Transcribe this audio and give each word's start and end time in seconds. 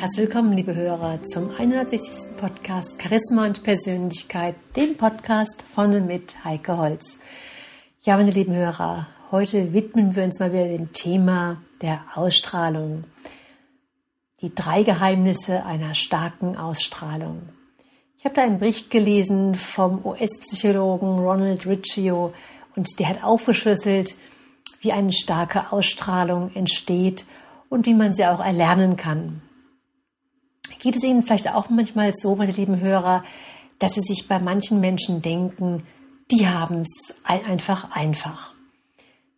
Herzlich 0.00 0.28
willkommen, 0.28 0.54
liebe 0.54 0.74
Hörer, 0.74 1.22
zum 1.24 1.50
160. 1.50 2.38
Podcast 2.38 3.02
Charisma 3.02 3.44
und 3.44 3.62
Persönlichkeit, 3.62 4.54
dem 4.74 4.96
Podcast 4.96 5.62
von 5.74 5.94
und 5.94 6.06
mit 6.06 6.42
Heike 6.42 6.78
Holz. 6.78 7.18
Ja, 8.00 8.16
meine 8.16 8.30
lieben 8.30 8.54
Hörer, 8.54 9.08
heute 9.30 9.74
widmen 9.74 10.16
wir 10.16 10.24
uns 10.24 10.38
mal 10.38 10.54
wieder 10.54 10.68
dem 10.68 10.90
Thema 10.94 11.60
der 11.82 12.00
Ausstrahlung. 12.14 13.04
Die 14.40 14.54
drei 14.54 14.84
Geheimnisse 14.84 15.66
einer 15.66 15.92
starken 15.92 16.56
Ausstrahlung. 16.56 17.42
Ich 18.16 18.24
habe 18.24 18.34
da 18.34 18.42
einen 18.42 18.58
Bericht 18.58 18.90
gelesen 18.90 19.54
vom 19.54 20.02
US-Psychologen 20.02 21.18
Ronald 21.18 21.66
Riccio 21.66 22.32
und 22.74 22.98
der 22.98 23.06
hat 23.10 23.22
aufgeschlüsselt, 23.22 24.14
wie 24.80 24.92
eine 24.92 25.12
starke 25.12 25.70
Ausstrahlung 25.72 26.52
entsteht 26.54 27.26
und 27.68 27.84
wie 27.84 27.92
man 27.92 28.14
sie 28.14 28.24
auch 28.24 28.40
erlernen 28.40 28.96
kann. 28.96 29.42
Geht 30.80 30.96
es 30.96 31.04
Ihnen 31.04 31.22
vielleicht 31.22 31.52
auch 31.52 31.70
manchmal 31.70 32.12
so, 32.14 32.34
meine 32.34 32.52
lieben 32.52 32.80
Hörer, 32.80 33.22
dass 33.78 33.94
Sie 33.94 34.00
sich 34.00 34.26
bei 34.26 34.38
manchen 34.38 34.80
Menschen 34.80 35.22
denken, 35.22 35.86
die 36.30 36.48
haben 36.48 36.82
es 36.82 37.14
einfach 37.24 37.94
einfach. 37.94 38.52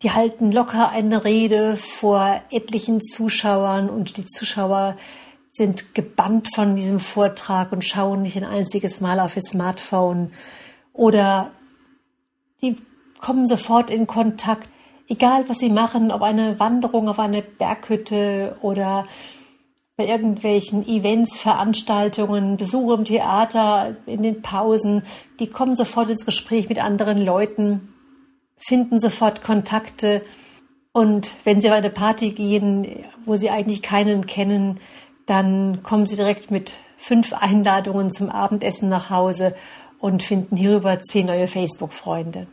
Die 0.02 0.10
halten 0.10 0.51
locker 0.51 0.88
eine 0.88 1.24
Rede 1.24 1.77
vor 1.77 2.41
etlichen 2.51 3.01
Zuschauern 3.02 3.88
und 3.91 4.16
die 4.16 4.24
Zuschauer 4.24 4.96
sind 5.52 5.95
gebannt 5.95 6.49
von 6.54 6.76
diesem 6.76 6.99
Vortrag 6.99 7.73
und 7.73 7.84
schauen 7.84 8.23
nicht 8.23 8.37
ein 8.37 8.45
einziges 8.45 9.01
Mal 9.01 9.21
auf 9.21 9.37
ihr 9.37 9.43
Smartphone 9.43 10.32
oder 10.93 11.51
die 12.62 12.77
kommen 13.21 13.46
sofort 13.46 13.90
in 13.90 14.06
Kontakt 14.06 14.68
egal 15.12 15.45
was 15.49 15.59
sie 15.59 15.68
machen, 15.68 16.10
ob 16.10 16.23
eine 16.23 16.59
Wanderung 16.59 17.09
auf 17.09 17.18
eine 17.18 17.43
Berghütte 17.43 18.56
oder 18.62 19.04
bei 20.03 20.09
irgendwelchen 20.09 20.87
Events, 20.89 21.39
Veranstaltungen, 21.39 22.57
Besuche 22.57 22.95
im 22.95 23.05
Theater, 23.05 23.97
in 24.07 24.25
den 24.25 24.43
Pausen, 24.43 25.03
die 25.39 25.47
kommen 25.47 25.77
sofort 25.77 26.11
ins 26.11 26.25
Gespräch 26.25 26.69
mit 26.69 26.83
anderen 26.83 27.25
Leuten, 27.25 27.95
finden 28.59 28.99
sofort 28.99 29.45
Kontakte 29.45 30.23
und 30.93 31.33
wenn 31.45 31.61
sie 31.61 31.69
auf 31.69 31.77
eine 31.77 31.91
Party 31.91 32.30
gehen, 32.30 33.05
wo 33.25 33.37
sie 33.37 33.51
eigentlich 33.51 33.80
keinen 33.80 34.27
kennen, 34.27 34.80
dann 35.27 35.85
kommen 35.85 36.07
sie 36.07 36.17
direkt 36.17 36.51
mit 36.51 36.75
fünf 36.99 37.33
Einladungen 37.33 38.13
zum 38.13 38.29
Abendessen 38.29 38.89
nach 38.89 39.09
Hause 39.09 39.55
und 40.01 40.25
finden 40.25 40.57
hierüber 40.57 41.01
zehn 41.01 41.27
neue 41.27 41.47
Facebook-Freunde. 41.47 42.49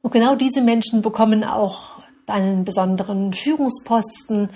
Und 0.00 0.12
genau 0.12 0.34
diese 0.34 0.62
Menschen 0.62 1.02
bekommen 1.02 1.44
auch 1.44 2.02
einen 2.26 2.64
besonderen 2.64 3.34
Führungsposten. 3.34 4.48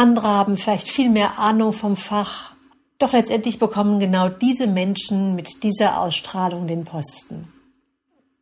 Andere 0.00 0.28
haben 0.28 0.56
vielleicht 0.56 0.88
viel 0.88 1.10
mehr 1.10 1.38
Ahnung 1.38 1.74
vom 1.74 1.94
Fach. 1.94 2.52
Doch 2.98 3.12
letztendlich 3.12 3.58
bekommen 3.58 4.00
genau 4.00 4.30
diese 4.30 4.66
Menschen 4.66 5.34
mit 5.34 5.62
dieser 5.62 6.00
Ausstrahlung 6.00 6.66
den 6.66 6.86
Posten. 6.86 7.52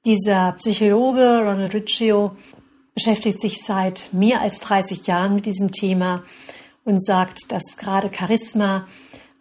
Dieser 0.07 0.53
Psychologe 0.53 1.41
Ronald 1.41 1.75
Riccio 1.75 2.37
beschäftigt 2.95 3.41
sich 3.41 3.61
seit 3.61 4.13
mehr 4.13 4.41
als 4.41 4.61
30 4.61 5.09
Jahren 5.09 5.35
mit 5.35 5.47
diesem 5.47 5.73
Thema 5.73 6.23
und 6.85 7.05
sagt, 7.05 7.51
dass 7.51 7.77
gerade 7.77 8.09
Charisma 8.17 8.87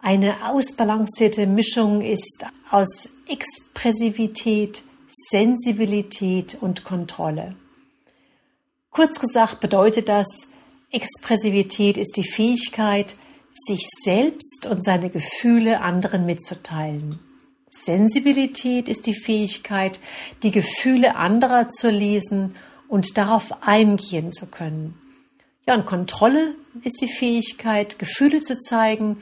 eine 0.00 0.44
ausbalancierte 0.44 1.46
Mischung 1.46 2.00
ist 2.00 2.44
aus 2.72 3.08
Expressivität, 3.28 4.82
Sensibilität 5.30 6.58
und 6.60 6.82
Kontrolle. 6.82 7.54
Kurz 8.90 9.20
gesagt 9.20 9.60
bedeutet 9.60 10.08
das, 10.08 10.26
Expressivität 10.90 11.98
ist 11.98 12.16
die 12.16 12.28
Fähigkeit, 12.28 13.16
sich 13.52 13.86
selbst 14.02 14.66
und 14.70 14.84
seine 14.84 15.10
Gefühle 15.10 15.80
anderen 15.80 16.24
mitzuteilen. 16.24 17.20
Sensibilität 17.68 18.88
ist 18.88 19.06
die 19.06 19.14
Fähigkeit, 19.14 20.00
die 20.42 20.50
Gefühle 20.50 21.16
anderer 21.16 21.68
zu 21.68 21.90
lesen 21.90 22.56
und 22.88 23.18
darauf 23.18 23.62
eingehen 23.62 24.32
zu 24.32 24.46
können. 24.46 24.94
Ja, 25.66 25.74
und 25.74 25.84
Kontrolle 25.84 26.54
ist 26.82 27.02
die 27.02 27.12
Fähigkeit, 27.12 27.98
Gefühle 27.98 28.42
zu 28.42 28.58
zeigen, 28.58 29.20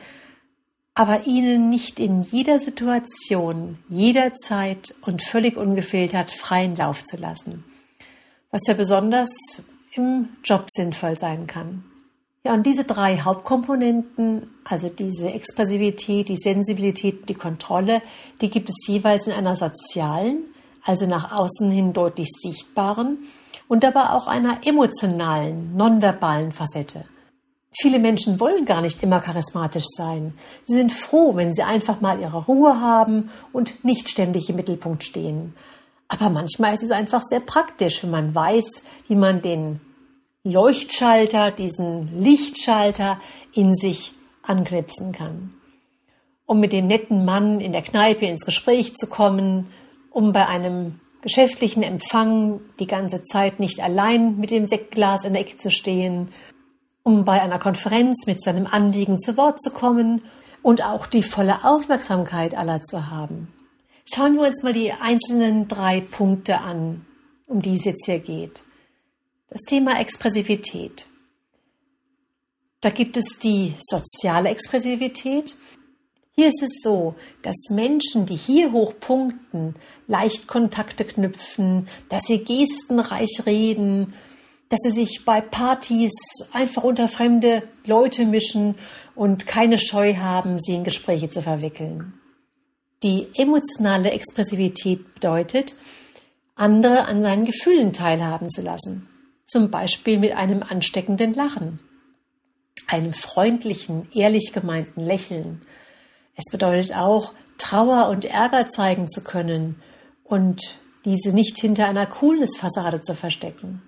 aber 0.94 1.26
ihnen 1.26 1.69
nicht 1.69 1.99
in 1.99 2.22
jeder 2.22 2.60
Situation, 2.60 3.78
jederzeit 3.88 4.94
und 5.03 5.22
völlig 5.22 5.56
ungefiltert 5.56 6.31
freien 6.31 6.76
Lauf 6.76 7.03
zu 7.03 7.16
lassen, 7.16 7.65
was 8.50 8.62
ja 8.66 8.75
besonders 8.75 9.28
im 9.96 10.28
Job 10.44 10.66
sinnvoll 10.70 11.16
sein 11.16 11.46
kann. 11.46 11.84
Ja, 12.44 12.54
und 12.54 12.64
diese 12.64 12.84
drei 12.84 13.18
Hauptkomponenten, 13.18 14.48
also 14.64 14.88
diese 14.88 15.32
Expressivität, 15.32 16.28
die 16.28 16.36
Sensibilität, 16.36 17.28
die 17.28 17.34
Kontrolle, 17.34 18.02
die 18.40 18.50
gibt 18.50 18.70
es 18.70 18.86
jeweils 18.86 19.26
in 19.26 19.32
einer 19.32 19.56
sozialen, 19.56 20.44
also 20.84 21.06
nach 21.06 21.32
außen 21.32 21.70
hin 21.72 21.92
deutlich 21.92 22.28
sichtbaren 22.40 23.18
und 23.66 23.84
aber 23.84 24.14
auch 24.14 24.28
einer 24.28 24.60
emotionalen, 24.64 25.76
nonverbalen 25.76 26.52
Facette. 26.52 27.04
Viele 27.78 27.98
Menschen 27.98 28.38
wollen 28.38 28.64
gar 28.64 28.80
nicht 28.80 29.02
immer 29.02 29.20
charismatisch 29.20 29.86
sein. 29.96 30.32
Sie 30.66 30.74
sind 30.74 30.92
froh, 30.92 31.34
wenn 31.34 31.52
sie 31.52 31.62
einfach 31.62 32.00
mal 32.00 32.20
ihre 32.20 32.44
Ruhe 32.44 32.80
haben 32.80 33.30
und 33.52 33.84
nicht 33.84 34.08
ständig 34.08 34.48
im 34.48 34.56
Mittelpunkt 34.56 35.02
stehen. 35.02 35.54
Aber 36.08 36.30
manchmal 36.30 36.74
ist 36.74 36.84
es 36.84 36.92
einfach 36.92 37.22
sehr 37.28 37.40
praktisch, 37.40 38.02
wenn 38.02 38.10
man 38.10 38.34
weiß, 38.34 38.84
wie 39.08 39.16
man 39.16 39.42
den 39.42 39.80
Leuchtschalter, 40.50 41.50
diesen 41.50 42.20
Lichtschalter 42.20 43.20
in 43.52 43.74
sich 43.74 44.12
anknipsen 44.42 45.12
kann. 45.12 45.54
Um 46.46 46.60
mit 46.60 46.72
dem 46.72 46.86
netten 46.86 47.24
Mann 47.24 47.60
in 47.60 47.72
der 47.72 47.82
Kneipe 47.82 48.26
ins 48.26 48.44
Gespräch 48.44 48.94
zu 48.96 49.06
kommen, 49.06 49.70
um 50.10 50.32
bei 50.32 50.46
einem 50.46 51.00
geschäftlichen 51.22 51.82
Empfang 51.82 52.60
die 52.78 52.86
ganze 52.86 53.24
Zeit 53.24 53.58
nicht 53.58 53.80
allein 53.80 54.38
mit 54.38 54.50
dem 54.50 54.66
Sektglas 54.66 55.24
in 55.24 55.32
der 55.32 55.42
Ecke 55.42 55.58
zu 55.58 55.70
stehen 55.70 56.30
um 57.06 57.24
bei 57.24 57.40
einer 57.40 57.60
Konferenz 57.60 58.26
mit 58.26 58.42
seinem 58.42 58.66
Anliegen 58.66 59.20
zu 59.20 59.36
Wort 59.36 59.62
zu 59.62 59.70
kommen 59.70 60.22
und 60.62 60.84
auch 60.84 61.06
die 61.06 61.22
volle 61.22 61.62
Aufmerksamkeit 61.62 62.56
aller 62.56 62.82
zu 62.82 63.08
haben. 63.08 63.46
Schauen 64.04 64.34
wir 64.34 64.48
uns 64.48 64.64
mal 64.64 64.72
die 64.72 64.90
einzelnen 64.90 65.68
drei 65.68 66.00
Punkte 66.00 66.58
an, 66.58 67.06
um 67.46 67.62
die 67.62 67.76
es 67.76 67.84
jetzt 67.84 68.06
hier 68.06 68.18
geht. 68.18 68.64
Das 69.48 69.62
Thema 69.62 70.00
Expressivität. 70.00 71.06
Da 72.80 72.90
gibt 72.90 73.16
es 73.16 73.38
die 73.38 73.74
soziale 73.80 74.48
Expressivität. 74.48 75.56
Hier 76.34 76.48
ist 76.48 76.62
es 76.62 76.82
so, 76.82 77.14
dass 77.42 77.70
Menschen, 77.70 78.26
die 78.26 78.36
hier 78.36 78.72
hoch 78.72 78.94
punkten, 78.98 79.76
leicht 80.06 80.48
Kontakte 80.48 81.04
knüpfen, 81.04 81.88
dass 82.08 82.24
sie 82.24 82.44
gestenreich 82.44 83.46
reden, 83.46 84.14
dass 84.68 84.80
sie 84.82 84.90
sich 84.90 85.24
bei 85.24 85.40
Partys 85.40 86.12
einfach 86.52 86.82
unter 86.82 87.06
fremde 87.06 87.62
Leute 87.84 88.26
mischen 88.26 88.74
und 89.14 89.46
keine 89.46 89.78
Scheu 89.78 90.16
haben, 90.16 90.60
sie 90.60 90.74
in 90.74 90.84
Gespräche 90.84 91.28
zu 91.28 91.40
verwickeln. 91.40 92.14
Die 93.02 93.28
emotionale 93.34 94.10
Expressivität 94.10 95.14
bedeutet, 95.14 95.76
andere 96.56 97.04
an 97.04 97.22
seinen 97.22 97.44
Gefühlen 97.44 97.92
teilhaben 97.92 98.50
zu 98.50 98.62
lassen, 98.62 99.08
zum 99.46 99.70
Beispiel 99.70 100.18
mit 100.18 100.32
einem 100.32 100.62
ansteckenden 100.62 101.32
Lachen, 101.32 101.81
einem 102.87 103.12
freundlichen, 103.12 104.08
ehrlich 104.12 104.52
gemeinten 104.52 105.00
Lächeln. 105.00 105.62
Es 106.34 106.50
bedeutet 106.50 106.94
auch, 106.94 107.32
Trauer 107.58 108.08
und 108.08 108.25
Ärger 108.25 108.69
zeigen 108.69 109.08
zu 109.08 109.22
können 109.22 109.81
und 110.25 110.78
diese 111.04 111.32
nicht 111.32 111.58
hinter 111.58 111.87
einer 111.87 112.06
Coolness-Fassade 112.06 113.00
zu 113.00 113.14
verstecken. 113.14 113.82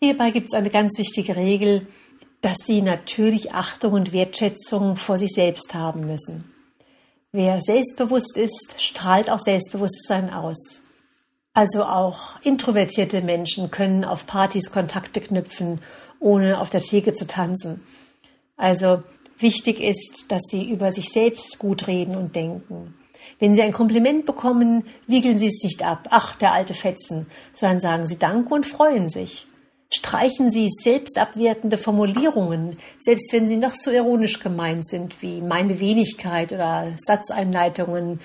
Hierbei 0.00 0.30
gibt 0.30 0.48
es 0.52 0.58
eine 0.58 0.70
ganz 0.70 0.98
wichtige 0.98 1.36
Regel, 1.36 1.86
dass 2.42 2.56
Sie 2.64 2.80
natürlich 2.80 3.52
Achtung 3.52 3.94
und 3.94 4.12
Wertschätzung 4.12 4.96
vor 4.96 5.18
sich 5.18 5.30
selbst 5.32 5.74
haben 5.74 6.06
müssen. 6.06 6.52
Wer 7.32 7.60
selbstbewusst 7.60 8.36
ist, 8.36 8.74
strahlt 8.78 9.30
auch 9.30 9.38
Selbstbewusstsein 9.38 10.30
aus. 10.30 10.82
Also 11.52 11.82
auch 11.82 12.40
introvertierte 12.42 13.22
Menschen 13.22 13.70
können 13.70 14.04
auf 14.04 14.26
Partys 14.26 14.70
Kontakte 14.70 15.20
knüpfen, 15.20 15.80
ohne 16.20 16.60
auf 16.60 16.70
der 16.70 16.80
Theke 16.80 17.12
zu 17.12 17.26
tanzen. 17.26 17.82
Also 18.56 19.02
wichtig 19.38 19.80
ist, 19.80 20.26
dass 20.28 20.42
Sie 20.48 20.70
über 20.70 20.92
sich 20.92 21.08
selbst 21.10 21.58
gut 21.58 21.86
reden 21.86 22.14
und 22.14 22.36
denken. 22.36 22.94
Wenn 23.38 23.54
Sie 23.54 23.62
ein 23.62 23.72
Kompliment 23.72 24.26
bekommen, 24.26 24.84
wiegeln 25.06 25.38
Sie 25.38 25.48
es 25.48 25.62
nicht 25.64 25.84
ab, 25.84 26.08
ach, 26.10 26.36
der 26.36 26.52
alte 26.52 26.74
Fetzen, 26.74 27.26
sondern 27.52 27.80
sagen 27.80 28.06
Sie 28.06 28.18
Danke 28.18 28.54
und 28.54 28.66
freuen 28.66 29.08
sich. 29.08 29.46
Streichen 29.92 30.52
Sie 30.52 30.68
selbstabwertende 30.70 31.76
Formulierungen, 31.76 32.78
selbst 32.98 33.32
wenn 33.32 33.48
sie 33.48 33.56
noch 33.56 33.74
so 33.74 33.90
ironisch 33.90 34.38
gemeint 34.38 34.88
sind 34.88 35.20
wie 35.20 35.40
meine 35.40 35.80
Wenigkeit 35.80 36.52
oder 36.52 36.92
Satzeinleitungen, 36.96 38.20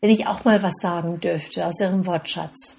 wenn 0.00 0.10
ich 0.10 0.26
auch 0.26 0.44
mal 0.44 0.62
was 0.62 0.74
sagen 0.80 1.20
dürfte 1.20 1.66
aus 1.66 1.80
Ihrem 1.80 2.06
Wortschatz. 2.06 2.76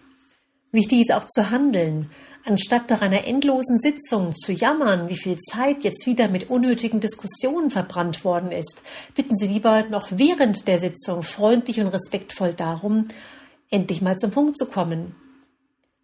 Wichtig 0.71 1.01
ist 1.01 1.13
auch 1.13 1.27
zu 1.27 1.49
handeln, 1.49 2.09
Anstatt 2.47 2.89
nach 2.89 3.01
einer 3.01 3.25
endlosen 3.25 3.77
Sitzung 3.77 4.33
zu 4.33 4.53
jammern, 4.53 5.09
wie 5.09 5.17
viel 5.17 5.37
Zeit 5.37 5.83
jetzt 5.83 6.05
wieder 6.07 6.29
mit 6.29 6.49
unnötigen 6.49 7.01
Diskussionen 7.01 7.69
verbrannt 7.69 8.23
worden 8.23 8.53
ist, 8.53 8.81
bitten 9.15 9.35
Sie 9.35 9.47
lieber 9.47 9.83
noch 9.89 10.07
während 10.11 10.65
der 10.65 10.79
Sitzung 10.79 11.23
freundlich 11.23 11.81
und 11.81 11.87
respektvoll 11.87 12.53
darum, 12.53 13.09
endlich 13.69 14.01
mal 14.01 14.15
zum 14.15 14.31
Punkt 14.31 14.57
zu 14.57 14.65
kommen. 14.65 15.13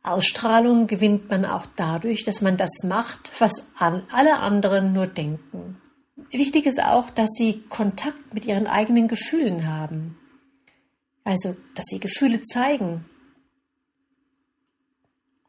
Ausstrahlung 0.04 0.88
gewinnt 0.88 1.30
man 1.30 1.46
auch 1.46 1.66
dadurch, 1.78 2.26
dass 2.26 2.42
man 2.42 2.58
das 2.58 2.72
macht, 2.84 3.32
was 3.40 3.54
alle 3.78 4.40
anderen 4.40 4.92
nur 4.92 5.08
denken. 5.08 5.78
Wichtig 6.30 6.66
ist 6.66 6.84
auch, 6.84 7.10
dass 7.10 7.30
Sie 7.38 7.64
Kontakt 7.70 8.34
mit 8.34 8.44
Ihren 8.44 8.68
eigenen 8.68 9.08
Gefühlen 9.08 9.66
haben. 9.66 10.18
Also, 11.24 11.56
dass 11.76 11.86
Sie 11.88 12.00
Gefühle 12.00 12.42
zeigen, 12.44 13.06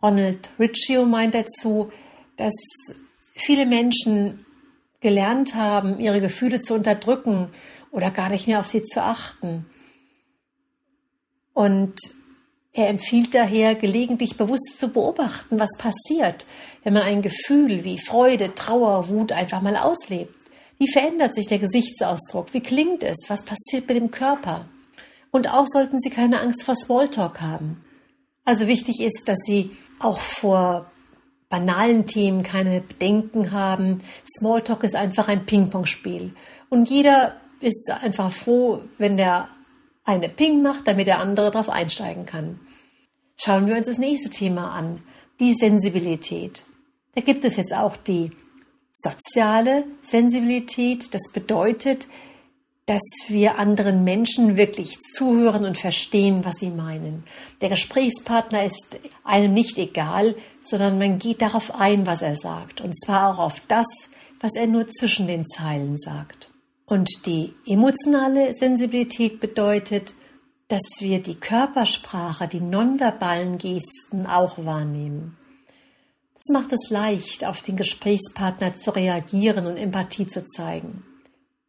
Ronald 0.03 0.51
Riccio 0.59 1.07
meint 1.07 1.35
dazu, 1.35 1.91
dass 2.37 2.53
viele 3.35 3.65
Menschen 3.65 4.45
gelernt 5.01 5.55
haben, 5.55 5.99
ihre 5.99 6.21
Gefühle 6.21 6.61
zu 6.61 6.75
unterdrücken 6.75 7.51
oder 7.91 8.11
gar 8.11 8.29
nicht 8.29 8.47
mehr 8.47 8.61
auf 8.61 8.67
sie 8.67 8.83
zu 8.83 9.03
achten. 9.03 9.67
Und 11.55 11.95
er 12.73 12.89
empfiehlt 12.89 13.35
daher, 13.35 13.77
gelegentlich 13.77 14.37
bewusst 14.37 14.79
zu 14.79 14.89
beobachten, 14.89 15.61
was 15.61 15.71
passiert, 15.79 16.45
wenn 16.83 16.93
man 16.93 17.05
ein 17.05 17.23
Gefühl 17.23 17.85
wie 17.85 17.99
Freude, 17.99 18.55
Trauer, 18.55 19.09
Wut 19.09 19.31
einfach 19.33 19.63
mal 19.63 19.77
auslebt. 19.77 20.35
Wie 20.79 20.91
verändert 20.91 21.35
sich 21.35 21.47
der 21.47 21.61
Gesichtsausdruck? 21.61 22.53
Wie 22.53 22.61
klingt 22.61 23.05
es? 23.05 23.17
Was 23.29 23.45
passiert 23.45 23.87
mit 23.89 23.97
dem 23.97 24.11
Körper? 24.11 24.69
Und 25.35 25.49
auch 25.49 25.67
sollten 25.67 26.01
Sie 26.01 26.11
keine 26.11 26.41
Angst 26.41 26.63
vor 26.63 26.77
Smalltalk 26.77 27.41
haben. 27.41 27.83
Also 28.45 28.69
wichtig 28.69 29.01
ist, 29.01 29.25
dass 29.27 29.39
Sie 29.45 29.73
auch 29.99 30.21
vor 30.21 30.93
banalen 31.49 32.07
Themen 32.07 32.45
keine 32.45 32.81
Bedenken 32.81 33.51
haben. 33.51 34.01
Smalltalk 34.39 34.85
ist 34.85 34.95
einfach 34.95 35.27
ein 35.27 35.45
Ping-Pong-Spiel. 35.45 36.37
Und 36.71 36.89
jeder 36.89 37.35
ist 37.59 37.91
einfach 37.91 38.31
froh, 38.31 38.83
wenn 38.99 39.17
der 39.17 39.49
eine 40.05 40.29
Ping 40.29 40.63
macht, 40.63 40.87
damit 40.87 41.09
der 41.09 41.19
andere 41.19 41.51
darauf 41.51 41.69
einsteigen 41.69 42.27
kann. 42.27 42.61
Schauen 43.37 43.67
wir 43.67 43.77
uns 43.77 43.89
das 43.89 43.99
nächste 43.99 44.31
Thema 44.31 44.71
an, 44.71 45.03
die 45.41 45.55
Sensibilität. 45.55 46.63
Da 47.17 47.23
gibt 47.23 47.45
es 47.45 47.57
jetzt 47.57 47.75
auch 47.75 47.97
die 47.97 48.31
soziale 48.93 49.85
Sensibilität. 50.01 51.13
Das 51.13 51.33
bedeutet, 51.33 52.07
dass 52.87 53.03
wir 53.29 53.59
anderen 53.59 54.05
Menschen 54.05 54.57
wirklich 54.59 54.99
zuhören 55.17 55.65
und 55.65 55.79
verstehen, 55.79 56.45
was 56.45 56.57
sie 56.57 56.71
meinen. 56.71 57.25
Der 57.63 57.71
Gesprächspartner 57.71 58.65
ist 58.65 58.99
einem 59.25 59.55
nicht 59.55 59.79
egal, 59.79 60.35
sondern 60.61 60.99
man 60.99 61.19
geht 61.19 61.41
darauf 61.41 61.75
ein, 61.75 62.07
was 62.07 62.21
er 62.21 62.37
sagt. 62.37 62.83
Und 62.83 62.95
zwar 62.99 63.31
auch 63.31 63.39
auf 63.39 63.61
das, 63.69 63.87
was 64.41 64.55
er 64.55 64.67
nur 64.67 64.87
zwischen 64.89 65.27
den 65.27 65.47
Zeilen 65.47 65.97
sagt. 65.97 66.53
Und 66.85 67.25
die 67.25 67.55
emotionale 67.67 68.53
Sensibilität 68.55 69.41
bedeutet, 69.41 70.13
dass 70.69 70.83
wir 71.01 71.23
die 71.23 71.37
Körpersprache, 71.37 72.49
die 72.49 72.61
nonverbalen 72.61 73.57
Gesten 73.57 74.27
auch 74.27 74.59
wahrnehmen. 74.59 75.39
Das 76.35 76.53
macht 76.53 76.73
es 76.75 76.91
leicht, 76.91 77.47
auf 77.47 77.63
den 77.63 77.77
Gesprächspartner 77.77 78.77
zu 78.77 78.91
reagieren 78.91 79.67
und 79.67 79.79
Empathie 79.79 80.27
zu 80.27 80.45
zeigen. 80.45 81.05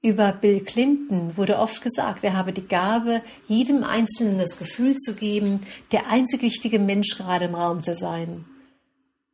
Über 0.06 0.34
Bill 0.34 0.60
Clinton 0.60 1.36
wurde 1.36 1.58
oft 1.58 1.82
gesagt, 1.82 2.24
er 2.24 2.34
habe 2.34 2.54
die 2.54 2.68
Gabe, 2.68 3.24
jedem 3.48 3.84
Einzelnen 3.84 4.38
das 4.38 4.60
Gefühl 4.60 4.96
zu 4.98 5.16
geben, 5.16 5.62
der 5.92 6.12
einzig 6.12 6.44
wichtige 6.44 6.78
Mensch 6.78 7.18
gerade 7.18 7.46
im 7.46 7.56
Raum 7.56 7.82
zu 7.82 7.96
sein. 7.96 8.46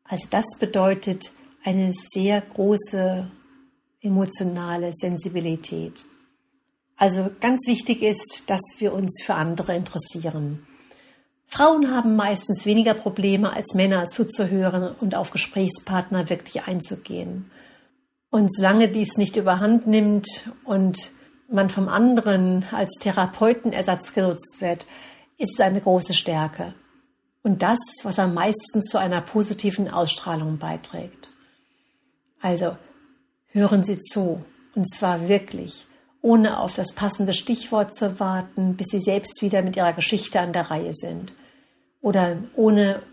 Also 0.05 0.27
das 0.29 0.45
bedeutet 0.61 1.33
eine 1.65 1.91
sehr 1.91 2.39
große 2.39 3.29
emotionale 3.99 4.93
Sensibilität. 4.93 6.05
Also 6.95 7.29
ganz 7.41 7.67
wichtig 7.67 8.01
ist, 8.01 8.43
dass 8.47 8.61
wir 8.77 8.93
uns 8.93 9.21
für 9.25 9.33
andere 9.33 9.75
interessieren. 9.75 10.65
Frauen 11.47 11.93
haben 11.93 12.15
meistens 12.15 12.65
weniger 12.65 12.93
Probleme 12.93 13.51
als 13.51 13.73
Männer 13.73 14.05
zuzuhören 14.05 14.95
und 14.95 15.15
auf 15.15 15.31
Gesprächspartner 15.31 16.29
wirklich 16.29 16.63
einzugehen. 16.63 17.51
Und 18.31 18.55
solange 18.55 18.87
dies 18.87 19.17
nicht 19.17 19.35
überhand 19.35 19.87
nimmt 19.87 20.49
und 20.63 21.11
man 21.49 21.69
vom 21.69 21.89
anderen 21.89 22.65
als 22.71 22.93
Therapeutenersatz 22.99 24.13
genutzt 24.13 24.61
wird, 24.61 24.87
ist 25.37 25.55
es 25.55 25.59
eine 25.59 25.81
große 25.81 26.13
Stärke. 26.13 26.73
Und 27.43 27.61
das, 27.61 27.77
was 28.03 28.19
am 28.19 28.33
meisten 28.33 28.81
zu 28.83 28.97
einer 28.97 29.19
positiven 29.19 29.89
Ausstrahlung 29.89 30.59
beiträgt. 30.59 31.29
Also 32.39 32.77
hören 33.47 33.83
Sie 33.83 33.99
zu, 33.99 34.45
und 34.75 34.89
zwar 34.89 35.27
wirklich, 35.27 35.85
ohne 36.21 36.59
auf 36.59 36.73
das 36.73 36.93
passende 36.93 37.33
Stichwort 37.33 37.95
zu 37.97 38.19
warten, 38.21 38.77
bis 38.77 38.87
Sie 38.91 39.01
selbst 39.01 39.41
wieder 39.41 39.61
mit 39.61 39.75
Ihrer 39.75 39.93
Geschichte 39.93 40.39
an 40.39 40.53
der 40.53 40.71
Reihe 40.71 40.95
sind. 40.95 41.33
Oder 42.01 42.37
ohne 42.55 43.03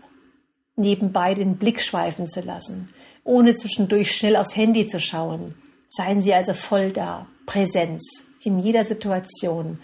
nebenbei 0.77 1.33
den 1.33 1.57
Blick 1.57 1.81
schweifen 1.81 2.29
zu 2.29 2.39
lassen 2.39 2.93
ohne 3.23 3.55
zwischendurch 3.55 4.15
schnell 4.15 4.35
aufs 4.35 4.55
Handy 4.55 4.87
zu 4.87 4.99
schauen. 4.99 5.55
Seien 5.89 6.21
Sie 6.21 6.33
also 6.33 6.53
voll 6.53 6.91
da. 6.91 7.27
Präsenz 7.45 8.03
in 8.43 8.59
jeder 8.59 8.85
Situation 8.85 9.79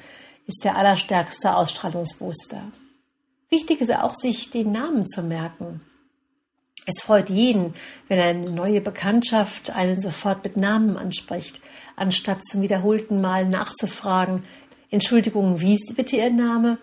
ist 0.47 0.63
der 0.63 0.77
allerstärkste 0.77 1.55
Ausstrahlungsbooster. 1.55 2.71
Wichtig 3.49 3.81
ist 3.81 3.93
auch, 3.93 4.13
sich 4.13 4.49
den 4.49 4.71
Namen 4.71 5.07
zu 5.07 5.23
merken. 5.23 5.81
Es 6.85 7.03
freut 7.03 7.29
jeden, 7.29 7.73
wenn 8.07 8.19
eine 8.19 8.51
neue 8.51 8.81
Bekanntschaft 8.81 9.71
einen 9.71 9.99
sofort 9.99 10.43
mit 10.43 10.55
Namen 10.55 10.97
anspricht, 10.97 11.59
anstatt 11.95 12.45
zum 12.45 12.61
wiederholten 12.61 13.21
Mal 13.21 13.47
nachzufragen, 13.47 14.43
Entschuldigung, 14.91 15.61
wie 15.61 15.73
ist 15.73 15.95
bitte 15.95 16.15
Ihr 16.17 16.29
Name? 16.29 16.77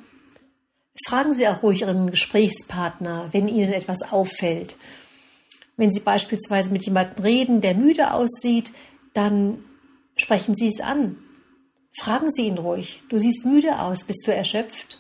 Fragen 1.06 1.32
Sie 1.34 1.46
auch 1.46 1.62
ruhig 1.62 1.82
Ihren 1.82 2.10
Gesprächspartner, 2.10 3.28
wenn 3.30 3.48
Ihnen 3.48 3.72
etwas 3.72 4.02
auffällt 4.02 4.76
wenn 5.76 5.92
Sie 5.92 6.00
beispielsweise 6.00 6.70
mit 6.70 6.84
jemandem 6.84 7.24
reden, 7.24 7.60
der 7.60 7.74
müde 7.74 8.12
aussieht, 8.12 8.72
dann 9.14 9.64
sprechen 10.16 10.54
Sie 10.56 10.68
es 10.68 10.80
an. 10.80 11.16
Fragen 11.98 12.30
Sie 12.30 12.46
ihn 12.46 12.58
ruhig. 12.58 13.02
Du 13.08 13.18
siehst 13.18 13.44
müde 13.44 13.78
aus. 13.80 14.04
Bist 14.04 14.26
du 14.26 14.34
erschöpft? 14.34 14.98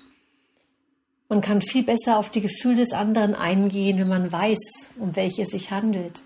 Man 1.28 1.40
kann 1.40 1.62
viel 1.62 1.82
besser 1.82 2.18
auf 2.18 2.28
die 2.28 2.42
Gefühle 2.42 2.76
des 2.76 2.92
anderen 2.92 3.34
eingehen, 3.34 3.98
wenn 3.98 4.08
man 4.08 4.30
weiß, 4.30 4.58
um 4.98 5.16
welche 5.16 5.42
es 5.42 5.50
sich 5.50 5.70
handelt. 5.70 6.22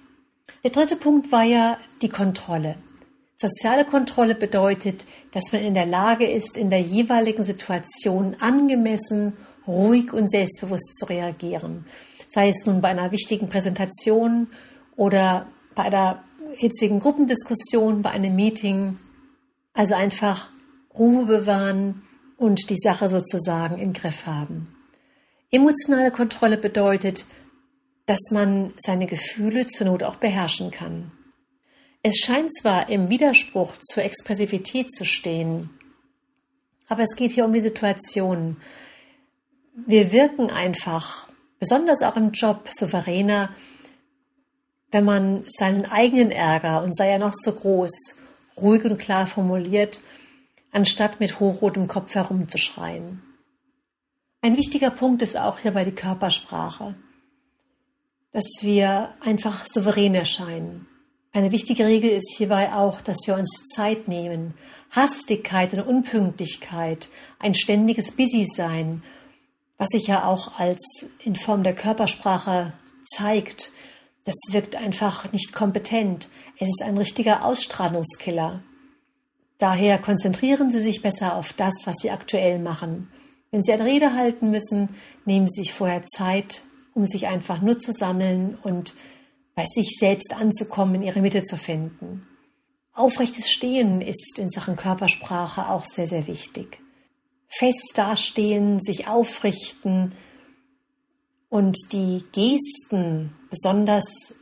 Der 0.64 0.70
dritte 0.70 0.96
Punkt 0.96 1.30
war 1.30 1.44
ja 1.44 1.78
die 2.02 2.08
Kontrolle. 2.08 2.76
Soziale 3.36 3.84
Kontrolle 3.84 4.34
bedeutet, 4.34 5.04
dass 5.30 5.52
man 5.52 5.62
in 5.62 5.74
der 5.74 5.86
Lage 5.86 6.26
ist, 6.26 6.56
in 6.56 6.70
der 6.70 6.80
jeweiligen 6.80 7.44
Situation 7.44 8.36
angemessen, 8.40 9.36
ruhig 9.66 10.12
und 10.12 10.30
selbstbewusst 10.30 10.96
zu 10.98 11.04
reagieren 11.04 11.84
sei 12.36 12.50
es 12.50 12.66
nun 12.66 12.82
bei 12.82 12.88
einer 12.88 13.12
wichtigen 13.12 13.48
Präsentation 13.48 14.48
oder 14.94 15.46
bei 15.74 15.84
einer 15.84 16.22
hitzigen 16.52 16.98
Gruppendiskussion, 16.98 18.02
bei 18.02 18.10
einem 18.10 18.36
Meeting. 18.36 18.98
Also 19.72 19.94
einfach 19.94 20.50
Ruhe 20.98 21.24
bewahren 21.24 22.02
und 22.36 22.68
die 22.68 22.76
Sache 22.76 23.08
sozusagen 23.08 23.78
im 23.78 23.94
Griff 23.94 24.26
haben. 24.26 24.68
Emotionale 25.50 26.10
Kontrolle 26.10 26.58
bedeutet, 26.58 27.24
dass 28.04 28.20
man 28.30 28.74
seine 28.80 29.06
Gefühle 29.06 29.66
zur 29.66 29.86
Not 29.86 30.02
auch 30.02 30.16
beherrschen 30.16 30.70
kann. 30.70 31.12
Es 32.02 32.18
scheint 32.18 32.54
zwar 32.54 32.90
im 32.90 33.08
Widerspruch 33.08 33.78
zur 33.78 34.04
Expressivität 34.04 34.92
zu 34.92 35.06
stehen, 35.06 35.70
aber 36.86 37.02
es 37.02 37.16
geht 37.16 37.30
hier 37.30 37.46
um 37.46 37.54
die 37.54 37.60
Situation. 37.60 38.58
Wir 39.74 40.12
wirken 40.12 40.50
einfach 40.50 41.26
besonders 41.66 42.00
auch 42.02 42.16
im 42.16 42.30
Job 42.30 42.68
souveräner, 42.72 43.50
wenn 44.92 45.04
man 45.04 45.44
seinen 45.48 45.84
eigenen 45.84 46.30
Ärger 46.30 46.84
und 46.84 46.96
sei 46.96 47.10
er 47.10 47.18
noch 47.18 47.34
so 47.34 47.52
groß, 47.52 47.90
ruhig 48.56 48.84
und 48.84 48.98
klar 48.98 49.26
formuliert, 49.26 50.00
anstatt 50.70 51.18
mit 51.18 51.40
hochrotem 51.40 51.88
Kopf 51.88 52.14
herumzuschreien. 52.14 53.20
Ein 54.42 54.56
wichtiger 54.56 54.90
Punkt 54.90 55.22
ist 55.22 55.36
auch 55.36 55.58
hierbei 55.58 55.84
die 55.84 55.90
Körpersprache, 55.90 56.94
dass 58.30 58.46
wir 58.60 59.14
einfach 59.20 59.66
souverän 59.66 60.14
erscheinen. 60.14 60.86
Eine 61.32 61.50
wichtige 61.50 61.84
Regel 61.84 62.10
ist 62.10 62.32
hierbei 62.36 62.72
auch, 62.74 63.00
dass 63.00 63.16
wir 63.26 63.34
uns 63.34 63.50
Zeit 63.74 64.06
nehmen. 64.06 64.54
Hastigkeit 64.92 65.74
und 65.74 65.80
Unpünktlichkeit, 65.80 67.08
ein 67.40 67.54
ständiges 67.54 68.12
Busy-Sein 68.12 69.02
was 69.78 69.88
sich 69.90 70.06
ja 70.06 70.24
auch 70.24 70.58
als 70.58 70.80
in 71.22 71.36
Form 71.36 71.62
der 71.62 71.74
Körpersprache 71.74 72.72
zeigt, 73.14 73.72
das 74.24 74.34
wirkt 74.50 74.76
einfach 74.76 75.32
nicht 75.32 75.52
kompetent. 75.52 76.28
Es 76.58 76.68
ist 76.68 76.82
ein 76.82 76.98
richtiger 76.98 77.44
Ausstrahlungskiller. 77.44 78.62
Daher 79.58 79.98
konzentrieren 79.98 80.70
Sie 80.70 80.80
sich 80.80 81.02
besser 81.02 81.36
auf 81.36 81.52
das, 81.52 81.74
was 81.84 81.96
Sie 81.98 82.10
aktuell 82.10 82.58
machen. 82.58 83.10
Wenn 83.50 83.62
Sie 83.62 83.72
eine 83.72 83.84
Rede 83.84 84.14
halten 84.14 84.50
müssen, 84.50 84.96
nehmen 85.24 85.48
Sie 85.48 85.62
sich 85.62 85.72
vorher 85.72 86.04
Zeit 86.06 86.62
um 86.96 87.06
sich 87.06 87.26
einfach 87.26 87.60
nur 87.60 87.78
zu 87.78 87.92
sammeln 87.92 88.56
und 88.62 88.94
bei 89.54 89.66
sich 89.74 89.96
selbst 90.00 90.32
anzukommen, 90.32 91.02
ihre 91.02 91.20
Mitte 91.20 91.44
zu 91.44 91.58
finden. 91.58 92.26
Aufrechtes 92.94 93.50
Stehen 93.50 94.00
ist 94.00 94.38
in 94.38 94.48
Sachen 94.48 94.76
Körpersprache 94.76 95.68
auch 95.68 95.84
sehr, 95.84 96.06
sehr 96.06 96.26
wichtig. 96.26 96.80
Fest 97.58 97.92
dastehen, 97.94 98.80
sich 98.80 99.08
aufrichten 99.08 100.14
und 101.48 101.76
die 101.92 102.22
Gesten, 102.32 103.34
besonders 103.50 104.34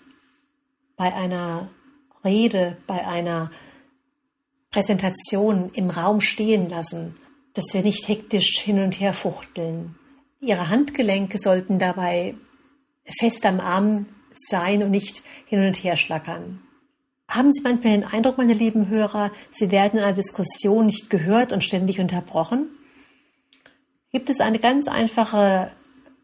bei 0.97 1.13
einer 1.13 1.71
Rede, 2.25 2.77
bei 2.87 3.07
einer 3.07 3.51
Präsentation 4.71 5.71
im 5.75 5.91
Raum 5.91 6.21
stehen 6.21 6.69
lassen, 6.69 7.15
dass 7.53 7.67
wir 7.73 7.83
nicht 7.83 8.09
hektisch 8.09 8.59
hin 8.59 8.83
und 8.83 8.99
her 8.99 9.13
fuchteln. 9.13 9.95
Ihre 10.41 10.69
Handgelenke 10.69 11.39
sollten 11.39 11.79
dabei 11.79 12.35
fest 13.19 13.47
am 13.47 13.61
Arm 13.61 14.07
sein 14.35 14.83
und 14.83 14.91
nicht 14.91 15.23
hin 15.47 15.65
und 15.65 15.77
her 15.77 15.97
schlackern. 15.97 16.61
Haben 17.29 17.53
Sie 17.53 17.63
manchmal 17.63 17.93
den 17.93 18.05
Eindruck, 18.05 18.39
meine 18.39 18.53
lieben 18.53 18.89
Hörer, 18.89 19.31
Sie 19.51 19.71
werden 19.71 19.99
in 19.99 20.05
einer 20.05 20.17
Diskussion 20.17 20.87
nicht 20.87 21.11
gehört 21.11 21.53
und 21.53 21.63
ständig 21.63 22.01
unterbrochen? 22.01 22.69
Gibt 24.15 24.31
es 24.31 24.39
eine 24.39 24.61
ganz 24.61 24.87
einfache 24.87 25.73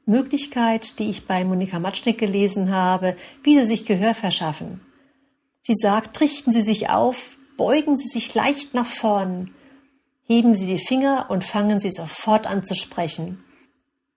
Möglichkeit, 0.06 1.00
die 1.00 1.10
ich 1.10 1.26
bei 1.26 1.42
Monika 1.42 1.80
Matschnick 1.80 2.18
gelesen 2.18 2.70
habe, 2.70 3.16
wie 3.42 3.58
Sie 3.58 3.66
sich 3.66 3.84
Gehör 3.84 4.14
verschaffen. 4.14 4.80
Sie 5.62 5.74
sagt, 5.74 6.20
richten 6.20 6.52
Sie 6.52 6.62
sich 6.62 6.88
auf, 6.88 7.36
beugen 7.56 7.98
Sie 7.98 8.06
sich 8.06 8.32
leicht 8.32 8.74
nach 8.74 8.86
vorn, 8.86 9.50
heben 10.22 10.54
Sie 10.54 10.68
die 10.68 10.78
Finger 10.78 11.26
und 11.30 11.42
fangen 11.42 11.80
Sie 11.80 11.90
sofort 11.90 12.46
an 12.46 12.64
zu 12.64 12.76
sprechen. 12.76 13.42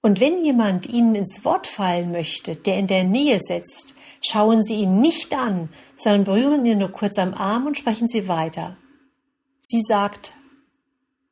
Und 0.03 0.19
wenn 0.19 0.45
jemand 0.45 0.85
Ihnen 0.85 1.15
ins 1.15 1.43
Wort 1.43 1.65
fallen 1.65 2.11
möchte, 2.11 2.55
der 2.55 2.77
in 2.77 2.85
der 2.85 3.03
Nähe 3.03 3.39
sitzt, 3.41 3.95
schauen 4.21 4.63
Sie 4.63 4.83
ihn 4.83 5.01
nicht 5.01 5.33
an, 5.33 5.69
sondern 5.95 6.25
berühren 6.25 6.63
ihn 6.67 6.77
nur 6.77 6.91
kurz 6.91 7.17
am 7.17 7.33
Arm 7.33 7.65
und 7.65 7.79
sprechen 7.79 8.07
Sie 8.07 8.27
weiter. 8.27 8.77
Sie 9.63 9.81
sagt, 9.81 10.33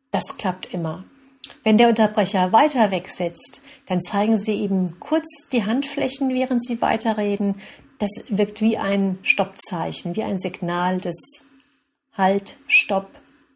das 0.10 0.24
klappt 0.39 0.74
immer. 0.74 1.05
Wenn 1.63 1.77
der 1.77 1.89
Unterbrecher 1.89 2.51
weiter 2.51 2.91
wegsetzt, 2.91 3.62
dann 3.88 4.01
zeigen 4.01 4.38
Sie 4.38 4.62
eben 4.62 5.00
kurz 5.00 5.25
die 5.51 5.65
Handflächen, 5.65 6.30
während 6.30 6.65
Sie 6.65 6.82
weiterreden. 6.82 7.62
Das 8.00 8.10
wirkt 8.30 8.62
wie 8.62 8.77
ein 8.77 9.20
Stoppzeichen, 9.22 10.15
wie 10.15 10.24
ein 10.24 10.39
Signal 10.39 11.00
des 11.00 11.15
Halt, 12.13 12.58
Stopp, 12.68 13.10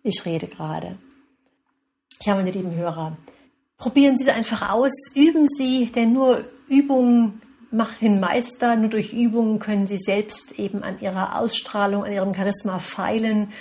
ich 0.03 0.25
rede 0.25 0.47
gerade. 0.47 0.97
Ja, 2.21 2.35
meine 2.35 2.51
lieben 2.51 2.73
Hörer, 2.73 3.17
probieren 3.77 4.17
Sie 4.17 4.23
es 4.23 4.33
einfach 4.33 4.69
aus, 4.71 4.93
üben 5.13 5.47
Sie, 5.47 5.91
denn 5.91 6.13
nur 6.13 6.45
Übung 6.69 7.41
macht 7.71 8.01
den 8.01 8.19
Meister. 8.19 8.75
Nur 8.75 8.89
durch 8.89 9.13
Übungen 9.13 9.59
können 9.59 9.87
Sie 9.87 9.97
selbst 9.97 10.57
eben 10.57 10.83
an 10.83 10.99
Ihrer 10.99 11.39
Ausstrahlung, 11.39 12.05
an 12.05 12.13
Ihrem 12.13 12.33
Charisma 12.33 12.79
feilen. 12.79 13.51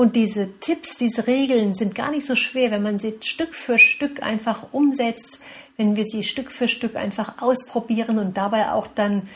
Und 0.00 0.16
diese 0.16 0.58
Tipps, 0.60 0.96
diese 0.96 1.26
Regeln 1.26 1.74
sind 1.74 1.94
gar 1.94 2.10
nicht 2.10 2.26
so 2.26 2.34
schwer, 2.34 2.70
wenn 2.70 2.82
man 2.82 2.98
sie 2.98 3.18
Stück 3.20 3.54
für 3.54 3.78
Stück 3.78 4.22
einfach 4.22 4.72
umsetzt, 4.72 5.42
wenn 5.76 5.94
wir 5.94 6.06
sie 6.06 6.22
Stück 6.22 6.50
für 6.50 6.68
Stück 6.68 6.96
einfach 6.96 7.42
ausprobieren 7.42 8.18
und 8.18 8.34
dabei 8.38 8.72
auch 8.72 8.86
dann 8.86 9.28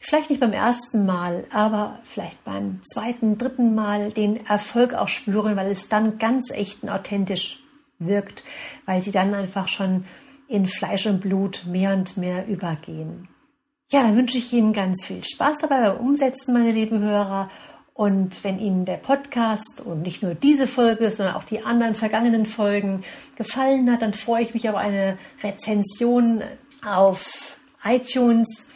vielleicht 0.00 0.30
nicht 0.30 0.40
beim 0.40 0.52
ersten 0.52 1.06
Mal, 1.06 1.44
aber 1.52 2.00
vielleicht 2.02 2.42
beim 2.42 2.80
zweiten, 2.92 3.38
dritten 3.38 3.72
Mal 3.76 4.10
den 4.10 4.44
Erfolg 4.46 4.94
auch 4.94 5.06
spüren, 5.06 5.54
weil 5.54 5.70
es 5.70 5.88
dann 5.88 6.18
ganz 6.18 6.50
echt 6.50 6.82
und 6.82 6.88
authentisch 6.88 7.62
wirkt, 8.00 8.42
weil 8.84 9.00
sie 9.00 9.12
dann 9.12 9.32
einfach 9.32 9.68
schon 9.68 10.06
in 10.48 10.66
Fleisch 10.66 11.06
und 11.06 11.20
Blut 11.20 11.66
mehr 11.68 11.94
und 11.94 12.16
mehr 12.16 12.48
übergehen. 12.48 13.28
Ja, 13.92 14.02
dann 14.02 14.16
wünsche 14.16 14.38
ich 14.38 14.52
Ihnen 14.52 14.72
ganz 14.72 15.04
viel 15.04 15.22
Spaß 15.22 15.58
dabei 15.58 15.88
beim 15.88 16.04
Umsetzen, 16.04 16.52
meine 16.52 16.72
lieben 16.72 17.00
Hörer. 17.00 17.48
Und 17.94 18.42
wenn 18.42 18.58
Ihnen 18.58 18.84
der 18.84 18.96
Podcast 18.96 19.80
und 19.84 20.02
nicht 20.02 20.22
nur 20.22 20.34
diese 20.34 20.66
Folge, 20.66 21.10
sondern 21.10 21.34
auch 21.34 21.44
die 21.44 21.62
anderen 21.62 21.94
vergangenen 21.94 22.46
Folgen 22.46 23.04
gefallen 23.36 23.90
hat, 23.90 24.02
dann 24.02 24.14
freue 24.14 24.42
ich 24.42 24.54
mich 24.54 24.68
auf 24.68 24.76
eine 24.76 25.18
Rezension 25.42 26.42
auf 26.84 27.58
iTunes. 27.84 28.68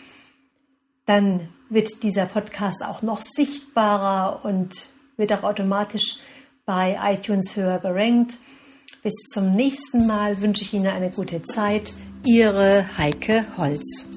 Dann 1.07 1.49
wird 1.71 2.03
dieser 2.03 2.27
Podcast 2.27 2.85
auch 2.85 3.03
noch 3.03 3.23
sichtbarer 3.23 4.45
und 4.45 4.91
wird 5.17 5.33
auch 5.33 5.45
automatisch 5.45 6.19
bei 6.67 6.99
iTunes 7.03 7.57
höher 7.57 7.79
gerankt. 7.79 8.37
Bis 9.03 9.15
zum 9.33 9.55
nächsten 9.55 10.07
Mal 10.07 10.41
wünsche 10.41 10.63
ich 10.63 10.75
Ihnen 10.75 10.89
eine 10.89 11.11
gute 11.11 11.43
Zeit. 11.43 11.93
Ihre 12.25 12.99
Heike 12.99 13.45
Holz. 13.57 14.16